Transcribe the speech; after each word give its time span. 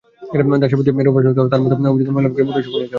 দাসের 0.61 0.77
প্রতি 0.77 0.91
এরূপ 1.01 1.15
আসক্ত 1.19 1.37
হওয়া 1.39 1.51
তার 1.51 1.61
মত 1.63 1.71
অভিজাত 1.93 2.11
মহিলার 2.13 2.31
পক্ষে 2.31 2.47
মোটেই 2.47 2.63
শোভনীয় 2.65 2.65
ছিল 2.67 2.75
না। 2.81 2.87